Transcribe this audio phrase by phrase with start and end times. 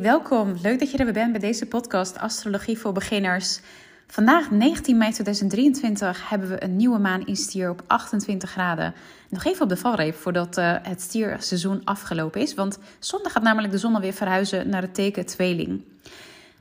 [0.00, 0.54] Welkom.
[0.62, 3.60] Leuk dat je er weer bent bij deze podcast Astrologie voor Beginners.
[4.06, 8.94] Vandaag, 19 mei 2023, hebben we een nieuwe maan in stier op 28 graden.
[9.28, 13.72] Nog even op de valreep voordat uh, het stierseizoen afgelopen is, want zondag gaat namelijk
[13.72, 15.82] de zon alweer verhuizen naar het teken tweeling.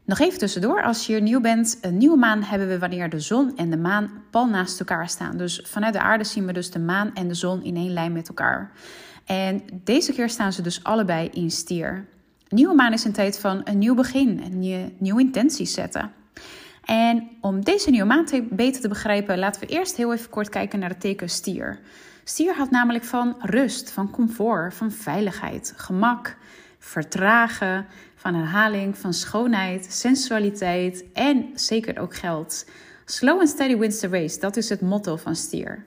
[0.03, 3.19] Nog even tussendoor, als je hier nieuw bent, een nieuwe maan hebben we wanneer de
[3.19, 5.37] zon en de maan pal naast elkaar staan.
[5.37, 8.13] Dus vanuit de aarde zien we dus de maan en de zon in één lijn
[8.13, 8.71] met elkaar.
[9.25, 12.05] En deze keer staan ze dus allebei in stier.
[12.49, 16.11] Nieuwe maan is een tijd van een nieuw begin, een nieuw, nieuwe intenties zetten.
[16.83, 20.49] En om deze nieuwe maan te, beter te begrijpen, laten we eerst heel even kort
[20.49, 21.79] kijken naar het teken stier.
[22.23, 26.37] Stier houdt namelijk van rust, van comfort, van veiligheid, gemak,
[26.79, 32.65] vertragen, van herhaling, van schoonheid, sensualiteit en zeker ook geld.
[33.05, 35.85] Slow and steady wins the race, dat is het motto van stier.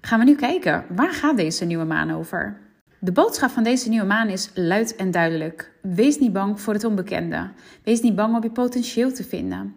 [0.00, 2.69] Gaan we nu kijken, waar gaat deze nieuwe maan over?
[3.02, 5.70] De boodschap van deze nieuwe maan is luid en duidelijk.
[5.82, 7.50] Wees niet bang voor het onbekende.
[7.84, 9.74] Wees niet bang om je potentieel te vinden.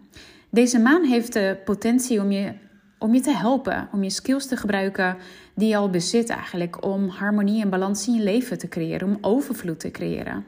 [0.49, 2.53] Deze maan heeft de potentie om je,
[2.99, 5.17] om je te helpen, om je skills te gebruiken
[5.55, 9.17] die je al bezit eigenlijk, om harmonie en balans in je leven te creëren, om
[9.21, 10.45] overvloed te creëren.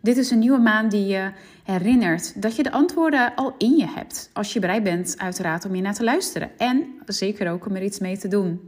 [0.00, 1.30] Dit is een nieuwe maan die je
[1.64, 4.30] herinnert dat je de antwoorden al in je hebt.
[4.32, 6.50] Als je bereid bent, uiteraard, om je naar te luisteren.
[6.56, 8.60] En zeker ook om er iets mee te doen.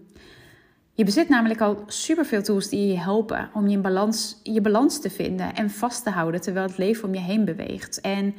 [0.98, 5.10] Je bezit namelijk al superveel tools die je helpen om je balans, je balans te
[5.10, 8.00] vinden en vast te houden terwijl het leven om je heen beweegt.
[8.00, 8.34] En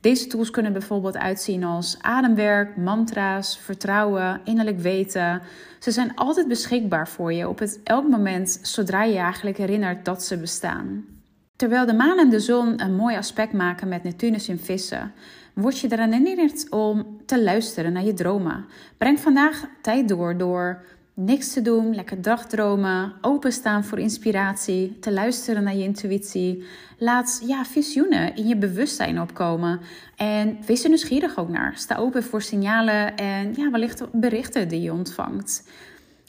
[0.00, 5.42] deze tools kunnen bijvoorbeeld uitzien als ademwerk, mantra's, vertrouwen, innerlijk weten.
[5.78, 10.04] Ze zijn altijd beschikbaar voor je op het elk moment zodra je je eigenlijk herinnert
[10.04, 11.04] dat ze bestaan.
[11.56, 15.12] Terwijl de maan en de zon een mooi aspect maken met Neptunus in vissen,
[15.54, 18.66] word je eraan herinnerd om te luisteren naar je dromen.
[18.98, 20.84] Breng vandaag tijd door door
[21.18, 26.64] niks te doen, lekker dagdromen, openstaan voor inspiratie, te luisteren naar je intuïtie.
[26.98, 29.80] Laat ja, visioenen in je bewustzijn opkomen
[30.16, 31.72] en wees er nieuwsgierig ook naar.
[31.76, 35.62] Sta open voor signalen en ja, wellicht berichten die je ontvangt.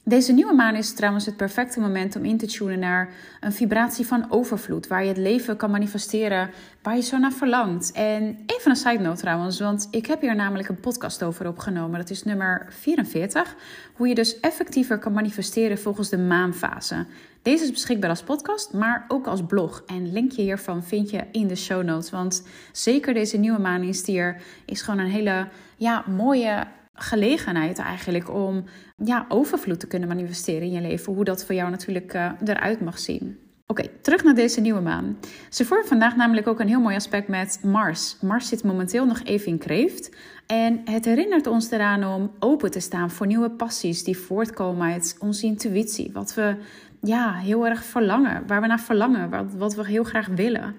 [0.09, 3.09] Deze nieuwe maan is trouwens het perfecte moment om in te tunen naar
[3.39, 6.49] een vibratie van overvloed, waar je het leven kan manifesteren
[6.81, 7.91] waar je zo naar verlangt.
[7.91, 11.99] En even een side note trouwens, want ik heb hier namelijk een podcast over opgenomen.
[11.99, 13.55] Dat is nummer 44,
[13.93, 17.05] hoe je dus effectiever kan manifesteren volgens de maanfase.
[17.41, 19.83] Deze is beschikbaar als podcast, maar ook als blog.
[19.87, 23.93] En linkje hiervan vind je in de show notes, want zeker deze nieuwe maan in
[23.93, 25.47] stier is gewoon een hele
[25.77, 26.67] ja, mooie
[26.99, 28.63] gelegenheid eigenlijk om
[28.97, 31.13] ja, overvloed te kunnen manifesteren in je leven.
[31.13, 33.37] Hoe dat voor jou natuurlijk uh, eruit mag zien.
[33.67, 35.17] Oké, terug naar deze nieuwe maan.
[35.49, 38.17] Ze vormt vandaag namelijk ook een heel mooi aspect met Mars.
[38.21, 40.15] Mars zit momenteel nog even in kreeft.
[40.47, 45.15] En het herinnert ons eraan om open te staan voor nieuwe passies die voortkomen uit
[45.19, 46.09] onze intuïtie.
[46.13, 46.55] Wat we
[47.01, 50.75] ja, heel erg verlangen, waar we naar verlangen, wat, wat we heel graag willen.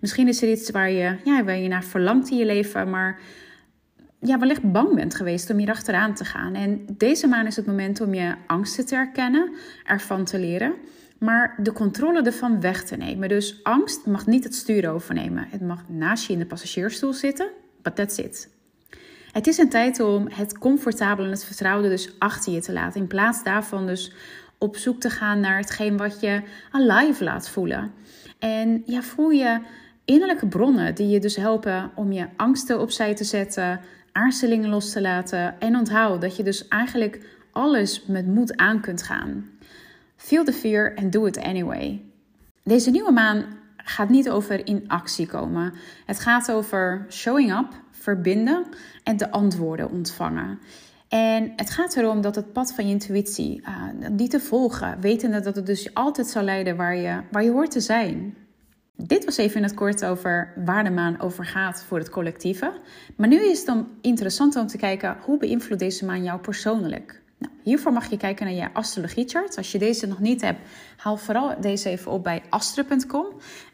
[0.00, 3.18] Misschien is er iets waar je, ja, waar je naar verlangt in je leven, maar
[4.26, 6.54] ja, wellicht bang bent geweest om hier achteraan te gaan.
[6.54, 9.52] En deze maan is het moment om je angsten te herkennen,
[9.84, 10.74] ervan te leren,
[11.18, 13.28] maar de controle ervan weg te nemen.
[13.28, 15.46] Dus angst mag niet het stuur overnemen.
[15.50, 17.48] Het mag naast je in de passagiersstoel zitten,
[17.82, 18.54] but that's it.
[19.32, 23.00] Het is een tijd om het comfortabele en het vertrouwde dus achter je te laten.
[23.00, 24.12] In plaats daarvan dus
[24.58, 27.92] op zoek te gaan naar hetgeen wat je alive laat voelen.
[28.38, 29.60] En ja, voel je
[30.04, 33.80] innerlijke bronnen die je dus helpen om je angsten opzij te zetten,
[34.16, 35.60] aarzelingen los te laten.
[35.60, 37.20] En onthoud dat je dus eigenlijk
[37.52, 39.44] alles met moed aan kunt gaan.
[40.16, 42.02] Feel the fear and do it anyway.
[42.62, 43.44] Deze nieuwe maan
[43.76, 45.72] gaat niet over in actie komen.
[46.06, 48.66] Het gaat over showing up, verbinden
[49.04, 50.58] en de antwoorden ontvangen.
[51.08, 55.40] En het gaat erom dat het pad van je intuïtie, uh, die te volgen, wetende
[55.40, 58.36] dat het dus altijd zal leiden waar je, waar je hoort te zijn.
[58.96, 62.72] Dit was even in het kort over waar de maan over gaat voor het collectieve.
[63.16, 67.22] Maar nu is het dan interessant om te kijken hoe beïnvloedt deze maan jou persoonlijk?
[67.38, 69.56] Nou, hiervoor mag je kijken naar je astrologiechart.
[69.56, 70.60] Als je deze nog niet hebt,
[70.96, 73.26] haal vooral deze even op bij astro.com.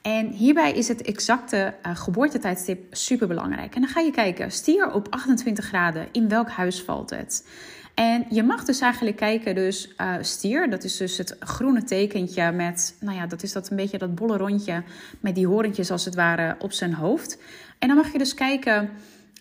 [0.02, 3.74] En hierbij is het exacte uh, geboortetijdstip super belangrijk.
[3.74, 7.44] En dan ga je kijken, stier op 28 graden, in welk huis valt het?
[8.02, 12.52] En je mag dus eigenlijk kijken, dus uh, stier, dat is dus het groene tekentje
[12.52, 14.82] met, nou ja, dat is dat een beetje dat bolle rondje
[15.20, 17.38] met die horentjes als het ware op zijn hoofd.
[17.78, 18.90] En dan mag je dus kijken,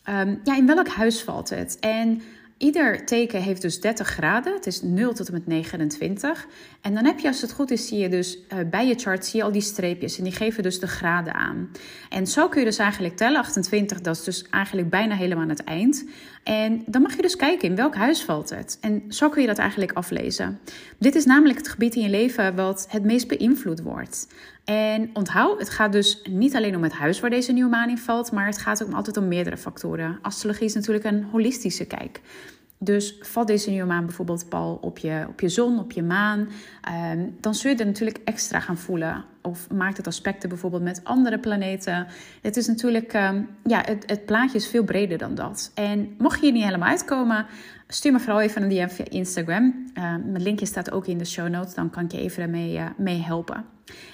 [0.10, 1.80] um, ja, in welk huis valt het?
[1.80, 2.22] En
[2.62, 4.54] Ieder teken heeft dus 30 graden.
[4.54, 6.48] Het is 0 tot en met 29.
[6.82, 9.26] En dan heb je, als het goed is, zie je dus uh, bij je chart
[9.26, 10.18] zie je al die streepjes.
[10.18, 11.72] En die geven dus de graden aan.
[12.10, 13.40] En zo kun je dus eigenlijk tellen.
[13.40, 16.06] 28, dat is dus eigenlijk bijna helemaal aan het eind.
[16.44, 18.78] En dan mag je dus kijken in welk huis valt het.
[18.82, 20.60] En zo kun je dat eigenlijk aflezen.
[20.98, 24.28] Dit is namelijk het gebied in je leven wat het meest beïnvloed wordt.
[24.66, 27.98] En onthoud, het gaat dus niet alleen om het huis waar deze nieuwe maan in
[27.98, 30.20] valt, maar het gaat ook altijd om meerdere factoren.
[30.22, 32.22] Astrologie is natuurlijk een holistische kijk.
[32.84, 36.50] Dus valt deze nieuwe maan bijvoorbeeld pal op je, op je zon, op je maan,
[36.82, 39.26] ehm, dan zul je er natuurlijk extra gaan voelen.
[39.42, 42.08] Of maakt het aspecten bijvoorbeeld met andere planeten.
[42.42, 45.72] Het is natuurlijk, ehm, ja, het, het plaatje is veel breder dan dat.
[45.74, 47.46] En mocht je hier niet helemaal uitkomen,
[47.88, 49.92] stuur me vooral even een DM via Instagram.
[49.98, 52.74] Uh, mijn linkje staat ook in de show notes, dan kan ik je even ermee
[52.78, 53.66] uh, mee helpen.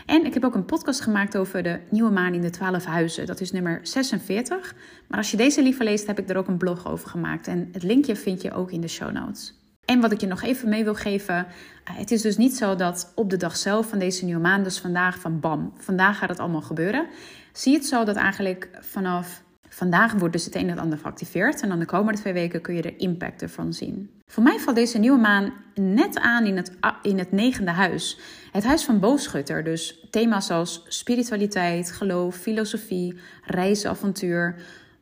[0.06, 3.26] En ik heb ook een podcast gemaakt over de nieuwe maan in de 12 huizen.
[3.26, 4.76] Dat is nummer 46.
[5.08, 7.48] Maar als je deze liever leest, heb ik er ook een blog over gemaakt.
[7.48, 9.56] En het linkje vind je ook in de show notes.
[9.86, 11.36] En wat ik je nog even mee wil geven.
[11.36, 11.46] Eh,
[11.84, 14.80] het is dus niet zo dat op de dag zelf van deze nieuwe maan, dus
[14.80, 17.08] vandaag van bam, vandaag gaat het allemaal gebeuren.
[17.54, 19.44] Zie het zo dat eigenlijk vanaf
[19.78, 22.76] Vandaag wordt dus het een en ander geactiveerd en dan de komende twee weken kun
[22.76, 24.10] je de impact ervan zien.
[24.26, 26.72] Voor mij valt deze nieuwe maan net aan in het,
[27.02, 28.20] in het negende huis.
[28.52, 29.64] Het huis van boogschutter.
[29.64, 34.56] Dus thema's als spiritualiteit, geloof, filosofie, reizen, avontuur.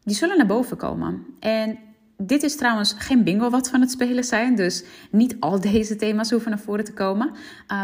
[0.04, 1.26] Die zullen naar boven komen.
[1.40, 1.78] En
[2.18, 4.56] dit is trouwens geen bingo wat van het spelen zijn.
[4.56, 7.32] Dus niet al deze thema's hoeven naar voren te komen.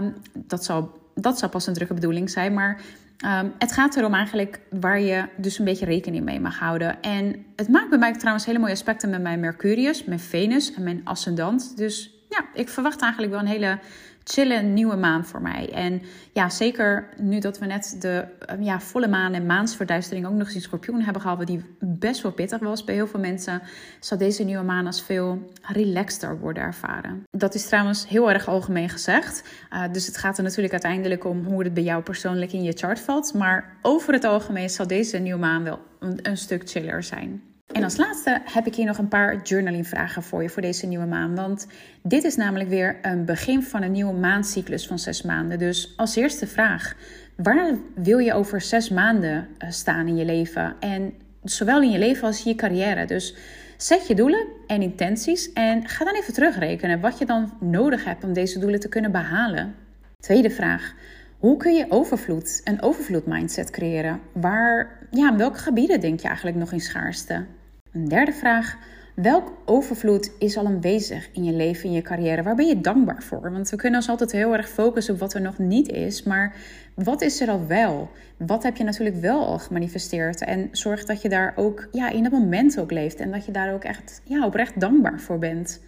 [0.02, 2.54] Um, dat, zal, dat zal pas een drukke bedoeling zijn.
[2.54, 2.82] Maar
[3.22, 7.02] Ehm, het gaat erom eigenlijk waar je dus een beetje rekening mee mag houden.
[7.02, 10.84] En het maakt bij mij trouwens hele mooie aspecten met mijn Mercurius, mijn Venus en
[10.84, 11.78] mijn ascendant.
[11.78, 13.80] Dus ja, ik verwacht eigenlijk wel een hele
[14.24, 15.70] chille nieuwe maan voor mij.
[15.74, 16.02] En
[16.34, 20.48] ja, zeker nu dat we net de eh, ja, volle maan en maansverduistering ook nog
[20.48, 23.62] eens in Scorpioen hebben gehad, die best wel pittig was bij heel veel mensen,
[24.00, 27.24] zal deze nieuwe maan als veel relaxter worden ervaren.
[27.30, 29.44] Dat is trouwens heel erg algemeen gezegd.
[29.74, 32.74] Uh, dus het gaat er natuurlijk uiteindelijk om hoe het bij jou persoonlijk in je
[32.74, 33.34] chart valt.
[33.34, 37.51] Maar over het algemeen zal deze nieuwe maan wel een stuk chiller zijn.
[37.72, 40.86] En als laatste heb ik hier nog een paar journaling vragen voor je voor deze
[40.86, 41.36] nieuwe maan.
[41.36, 41.68] Want
[42.04, 45.60] dit is namelijk weer een begin van een nieuwe maancyclus van zes maanden.
[45.60, 46.96] Dus als eerste vraag,
[47.36, 50.76] waar wil je over zes maanden eh, staan in je leven?
[50.80, 51.14] En
[51.44, 53.06] zowel in je leven als in je carrière.
[53.06, 53.36] Dus
[53.78, 58.24] zet je doelen en intenties en ga dan even terugrekenen wat je dan nodig hebt
[58.24, 59.76] om deze doelen te kunnen behalen.
[60.20, 60.94] Tweede vraag.
[61.38, 64.20] Hoe kun je overvloed, een overvloed mindset creëren?
[64.32, 67.46] Waar, ja, welke gebieden denk je eigenlijk nog in schaarste?
[67.92, 68.78] Een derde vraag.
[69.16, 72.44] Welk overvloed is al aanwezig in je leven, in je carrière?
[72.44, 73.52] Waar ben je dankbaar voor?
[73.52, 76.24] Want we kunnen ons altijd heel erg focussen op wat er nog niet is.
[76.24, 76.56] Maar
[76.96, 78.10] wat is er al wel?
[78.38, 80.42] Wat heb je natuurlijk wel al gemanifesteerd?
[80.42, 83.20] En zorg dat je daar ook ja, in het moment ook leeft.
[83.20, 85.82] En dat je daar ook echt ja, oprecht dankbaar voor bent.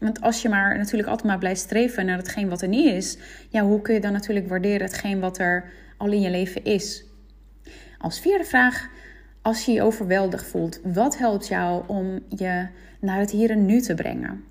[0.00, 3.18] Want als je maar natuurlijk altijd maar blijft streven naar hetgeen wat er niet is,
[3.48, 5.64] ja, hoe kun je dan natuurlijk waarderen hetgeen wat er
[5.96, 7.04] al in je leven is?
[7.98, 8.88] Als vierde vraag,
[9.42, 12.66] als je je overweldigd voelt, wat helpt jou om je
[13.00, 14.44] naar het hier en nu te brengen?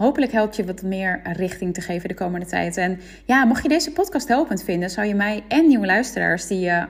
[0.00, 2.76] Hopelijk helpt je wat meer richting te geven de komende tijd.
[2.76, 6.66] En ja, mocht je deze podcast helpend vinden, zou je mij en nieuwe luisteraars die
[6.66, 6.86] uh,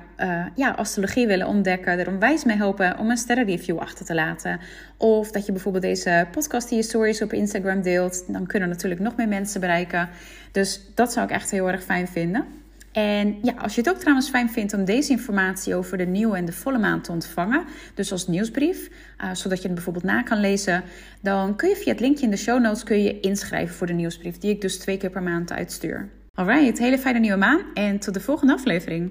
[0.55, 4.61] ja, astrologie willen ontdekken, er onwijs mee helpen om een sterrenreview achter te laten.
[4.97, 8.25] Of dat je bijvoorbeeld deze podcast in je stories op Instagram deelt.
[8.33, 10.09] Dan kunnen natuurlijk nog meer mensen bereiken.
[10.53, 12.60] Dus dat zou ik echt heel erg fijn vinden.
[12.93, 16.37] En ja, als je het ook trouwens fijn vindt om deze informatie over de nieuwe
[16.37, 17.65] en de volle maan te ontvangen,
[17.95, 20.83] dus als nieuwsbrief, uh, zodat je het bijvoorbeeld na kan lezen,
[21.21, 23.93] dan kun je via het linkje in de show notes kun je inschrijven voor de
[23.93, 26.09] nieuwsbrief, die ik dus twee keer per maand uitstuur.
[26.35, 29.09] Alright, hele fijne nieuwe maan en tot de volgende aflevering.